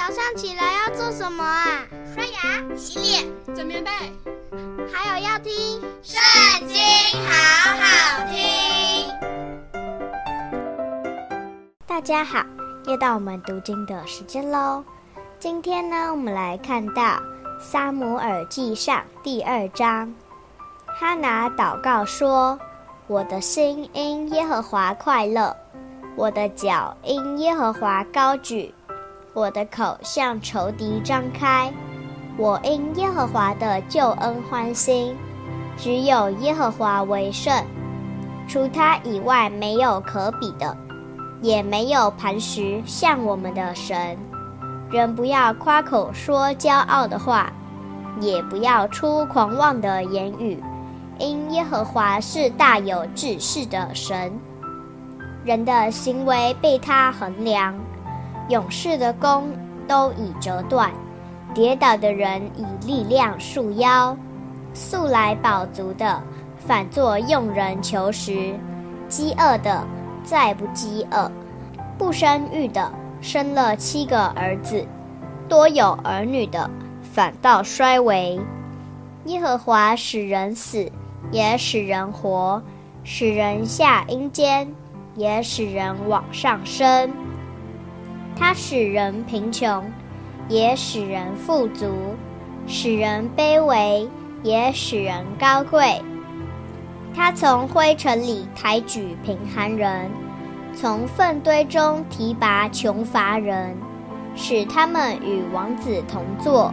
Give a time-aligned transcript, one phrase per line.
[0.00, 1.84] 早上起来要做什么啊？
[2.14, 3.90] 刷牙、洗脸、整棉被，
[4.90, 5.52] 还有要听
[6.02, 6.18] 《圣
[6.66, 6.78] 经》，
[7.28, 9.12] 好好听。
[11.86, 12.42] 大家好，
[12.86, 14.82] 又到我们读经的时间喽。
[15.38, 17.02] 今天呢，我们来看到
[17.60, 20.14] 《撒母耳记上》第二章。
[20.98, 22.58] 哈拿祷告说
[23.06, 25.54] ：“我的心因耶和华快乐，
[26.16, 28.74] 我的脚因耶和华高举。”
[29.32, 31.72] 我的口向仇敌张开，
[32.36, 35.16] 我因耶和华的救恩欢心，
[35.76, 37.64] 只有耶和华为圣，
[38.48, 40.76] 除他以外没有可比的，
[41.40, 44.18] 也没有磐石像我们的神。
[44.90, 47.52] 人不要夸口说骄傲的话，
[48.20, 50.60] 也不要出狂妄的言语，
[51.20, 54.32] 因耶和华是大有知识的神，
[55.44, 57.72] 人的行为被他衡量。
[58.48, 59.48] 勇士的弓
[59.86, 60.90] 都已折断，
[61.54, 64.16] 跌倒的人以力量束腰，
[64.74, 66.22] 素来饱足的
[66.58, 68.54] 反作用人求食，
[69.08, 69.84] 饥饿的
[70.22, 71.30] 再不饥饿，
[71.98, 74.86] 不生育的生了七个儿子，
[75.48, 76.70] 多有儿女的
[77.02, 78.40] 反倒衰微。
[79.24, 80.90] 耶和华使人死，
[81.30, 82.60] 也使人活；
[83.04, 84.66] 使人下阴间，
[85.14, 87.10] 也使人往上升。
[88.40, 89.84] 他使人贫穷，
[90.48, 91.88] 也使人富足；
[92.66, 94.08] 使人卑微，
[94.42, 96.00] 也使人高贵。
[97.14, 100.10] 他从灰尘里抬举贫寒人，
[100.74, 103.76] 从粪堆中提拔穷乏人，
[104.34, 106.72] 使他们与王子同坐，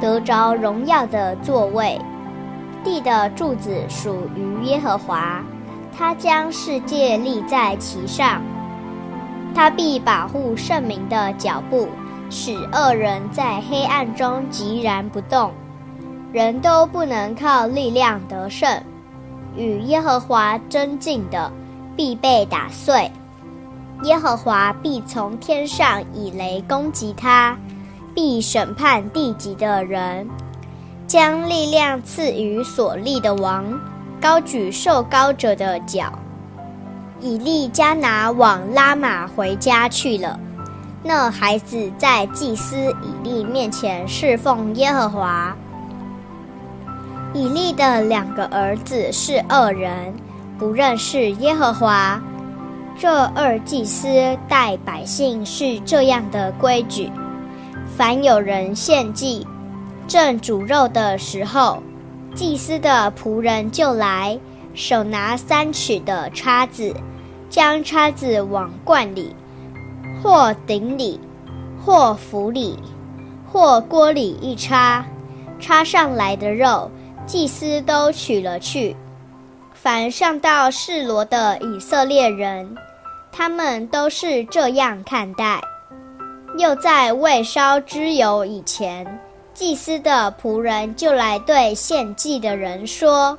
[0.00, 2.00] 得着荣耀的座位。
[2.82, 5.44] 地的柱子属于耶和华，
[5.94, 8.40] 他将世界立在其上。
[9.54, 11.88] 他必保护圣民的脚步，
[12.30, 15.52] 使恶人在黑暗中寂然不动。
[16.32, 18.82] 人都不能靠力量得胜，
[19.54, 21.52] 与耶和华争竞的
[21.94, 23.10] 必被打碎。
[24.04, 27.56] 耶和华必从天上以雷攻击他，
[28.14, 30.26] 必审判地极的人，
[31.06, 33.64] 将力量赐予所立的王，
[34.20, 36.18] 高举受膏者的脚。
[37.22, 40.38] 以利加拿往拉玛回家去了。
[41.04, 45.56] 那孩子在祭司以利面前侍奉耶和华。
[47.32, 50.12] 以利的两个儿子是恶人，
[50.58, 52.20] 不认识耶和华。
[52.98, 57.10] 这二祭司待百姓是这样的规矩：
[57.96, 59.46] 凡有人献祭，
[60.06, 61.82] 正煮肉的时候，
[62.34, 64.38] 祭司的仆人就来，
[64.74, 66.94] 手拿三尺的叉子。
[67.52, 69.36] 将叉子往罐里，
[70.22, 71.20] 或鼎里，
[71.84, 72.78] 或釜里，
[73.46, 75.04] 或锅里一插，
[75.60, 76.90] 插上来的肉，
[77.26, 78.96] 祭司都取了去。
[79.74, 82.74] 凡上到示罗的以色列人，
[83.30, 85.60] 他们都是这样看待。
[86.56, 89.20] 又在未烧脂油以前，
[89.52, 93.36] 祭司的仆人就来对献祭的人说：“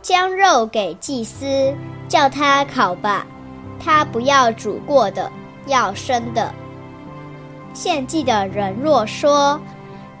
[0.00, 1.74] 将肉给祭司，
[2.08, 3.26] 叫他烤吧。”
[3.84, 5.30] 他不要煮过的，
[5.66, 6.52] 要生的。
[7.74, 9.60] 献祭的人若说，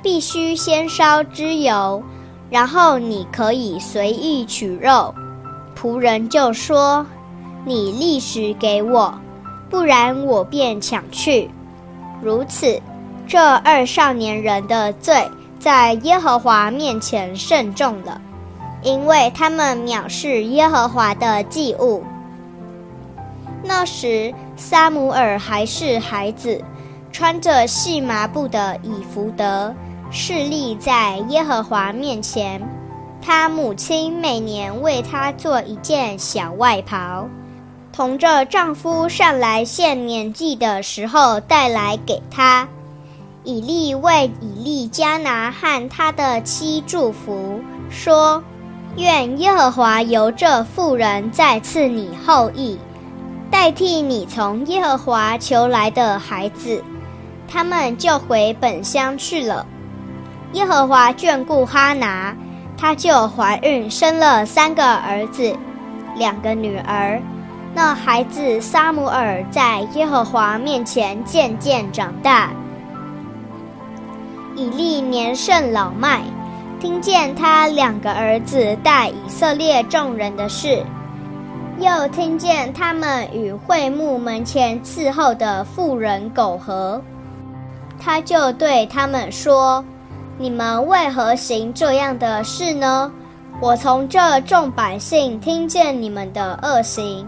[0.02, 2.02] 必须先烧脂油，
[2.50, 5.14] 然后你可以随意取肉，
[5.80, 7.06] 仆人就说
[7.64, 9.14] ：“你立时给我，
[9.70, 11.50] 不然我便抢去。”
[12.22, 12.80] 如此，
[13.26, 18.20] 这二少年人的罪在耶和华面前甚重了，
[18.82, 22.02] 因为他们藐视耶和华的祭物。
[23.74, 26.62] 那时，撒母耳还是孩子，
[27.10, 29.74] 穿着细麻布的以弗得，
[30.10, 32.62] 侍立在耶和华面前。
[33.22, 37.26] 他母亲每年为他做一件小外袍，
[37.92, 42.68] 同着丈夫上来献年祭的时候带来给他。
[43.42, 47.58] 以利为以利加拿和他的妻祝福，
[47.90, 48.44] 说
[48.96, 52.78] ：“愿耶和华由这妇人再赐你后裔。”
[53.62, 56.82] 代替你从耶和华求来的孩子，
[57.46, 59.64] 他们就回本乡去了。
[60.54, 62.34] 耶和华眷顾哈拿，
[62.76, 65.56] 她就怀孕生了三个儿子，
[66.16, 67.22] 两个女儿。
[67.72, 72.50] 那孩子撒母耳在耶和华面前渐渐长大。
[74.56, 76.20] 以利年甚老迈，
[76.80, 80.84] 听见他两个儿子带以色列众人的事。
[81.82, 87.02] 又听见他们与会幕门前伺候的妇人苟合，
[87.98, 89.84] 他就对他们说
[90.38, 93.10] ：“你们为何行这样的事呢？
[93.60, 97.26] 我从这众百姓听见你们的恶行。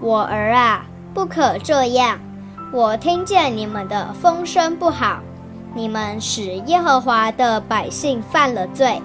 [0.00, 2.18] 我儿啊，不可这样。
[2.72, 5.18] 我听见你们的风声不好，
[5.74, 9.00] 你们使耶和华的百姓犯了罪。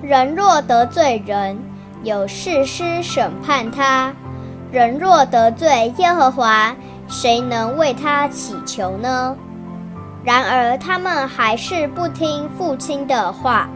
[0.00, 1.58] 人若得罪人，
[2.02, 4.12] 有誓师审判他；
[4.70, 6.74] 人若得罪耶和华，
[7.08, 9.36] 谁能为他祈求呢？”
[10.24, 13.68] 然而他们还是不听父亲的话，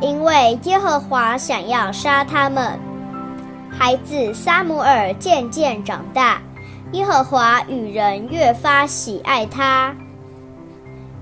[0.00, 2.78] 因为耶和华想要杀他们。
[3.70, 6.40] 孩子撒母耳渐渐长大，
[6.92, 9.94] 耶和华与人越发喜爱他。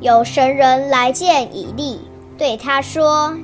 [0.00, 2.00] 有神人来见以利，
[2.36, 3.36] 对他说：“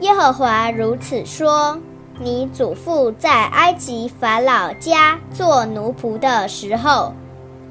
[0.00, 1.78] 耶和华如此说：
[2.20, 7.12] 你祖父在埃及法老家做奴仆的时候。”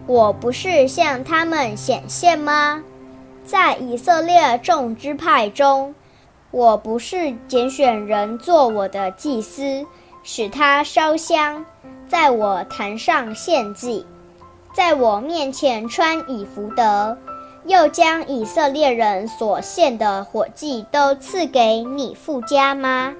[0.07, 2.81] 我不是向他们显现吗？
[3.43, 5.93] 在以色列众支派中，
[6.49, 9.85] 我不是拣选人做我的祭司，
[10.23, 11.65] 使他烧香，
[12.07, 14.05] 在我坛上献祭，
[14.73, 17.17] 在我面前穿以弗得，
[17.65, 23.13] 又将以色列人所献的火祭都赐给你父家吗？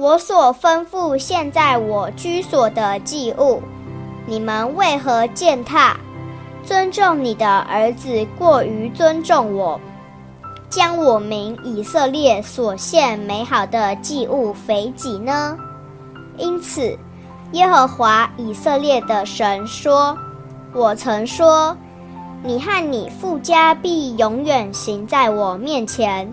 [0.00, 3.60] 我所吩咐献在我居所的祭物。
[4.24, 5.94] 你们为何践踏？
[6.64, 9.78] 尊重你的儿子过于尊重我，
[10.70, 15.54] 将我民以色列所献美好的祭物肥己呢？
[16.38, 16.96] 因此，
[17.52, 20.16] 耶和华以色列的神说
[20.72, 21.76] ：“我曾说，
[22.42, 26.32] 你和你父家必永远行在我面前。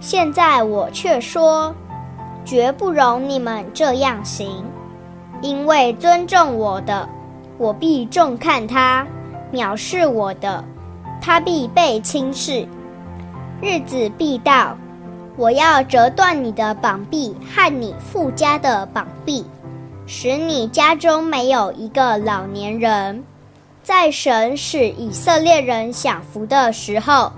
[0.00, 1.74] 现在我却说，
[2.46, 4.64] 绝不容你们这样行，
[5.42, 7.06] 因为尊重我的。”
[7.58, 9.06] 我必重看他，
[9.50, 10.62] 藐视我的，
[11.22, 12.68] 他必被轻视。
[13.62, 14.76] 日子必到，
[15.38, 19.42] 我要折断你的膀臂和你父家的膀臂，
[20.06, 23.24] 使你家中没有一个老年人。
[23.82, 27.32] 在神使以色列人享福的时候，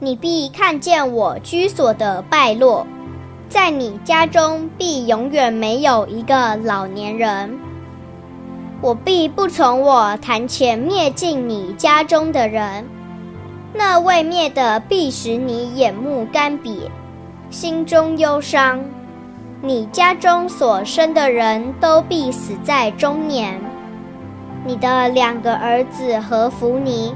[0.00, 2.84] 你必看见我居所的败落，
[3.48, 7.58] 在你家中必永远没有一个老年人。
[8.80, 12.84] 我必不从我坛前灭尽你家中的人，
[13.72, 16.88] 那未灭的必使你眼目干瘪，
[17.50, 18.80] 心中忧伤。
[19.62, 23.58] 你家中所生的人都必死在中年。
[24.66, 27.14] 你的两个儿子何弗尼、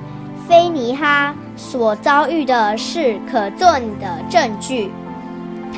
[0.49, 4.91] 菲尼哈所遭遇的事，可作你的证据。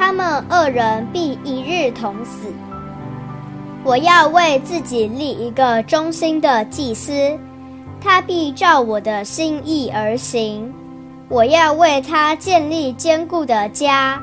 [0.00, 2.50] 他们二人必一日同死。
[3.84, 7.38] 我要为自己立一个忠心的祭司，
[8.00, 10.72] 他必照我的心意而行。
[11.28, 14.18] 我要为他建立坚固的家，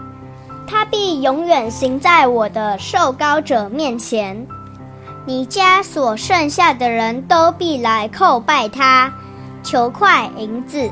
[0.65, 4.47] 他必永远行在我的受膏者面前。
[5.27, 9.13] 你家所剩下的人都必来叩拜他，
[9.61, 10.89] 求块银子，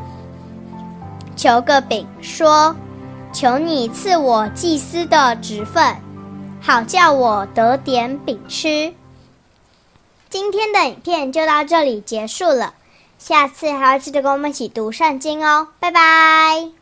[1.36, 2.76] 求个饼，说：
[3.36, 5.94] 求你赐我祭司的职分。
[6.62, 8.94] 好叫我得点饼吃。
[10.30, 12.74] 今天的影片就到这里结束了，
[13.20, 16.75] 下次还要记得跟我们一起读圣经哦，拜拜。